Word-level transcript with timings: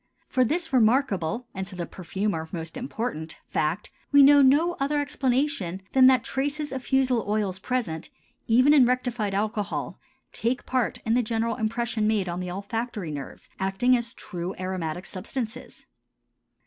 For 0.27 0.43
this 0.43 0.73
remarkable 0.73 1.45
and 1.53 1.67
to 1.67 1.75
the 1.75 1.85
perfumer 1.85 2.49
most 2.51 2.75
important 2.75 3.35
fact 3.49 3.91
we 4.11 4.23
know 4.23 4.41
no 4.41 4.73
other 4.79 4.99
explanation 4.99 5.83
than 5.91 6.07
that 6.07 6.23
traces 6.23 6.71
of 6.71 6.81
fusel 6.83 7.23
oils 7.27 7.59
present 7.59 8.09
even 8.47 8.73
in 8.73 8.87
rectified 8.87 9.35
alcohol 9.35 9.99
take 10.33 10.65
part 10.65 10.97
in 11.05 11.13
the 11.13 11.21
general 11.21 11.55
impression 11.55 12.07
made 12.07 12.27
on 12.27 12.39
the 12.39 12.49
olfactory 12.49 13.11
nerves, 13.11 13.47
acting 13.59 13.95
as 13.95 14.15
true 14.15 14.55
aromatic 14.57 15.05
substances. 15.05 15.85